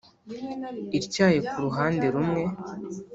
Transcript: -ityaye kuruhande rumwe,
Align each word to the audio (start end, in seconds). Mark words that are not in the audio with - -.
-ityaye 0.97 1.39
kuruhande 1.49 2.05
rumwe, 2.13 2.41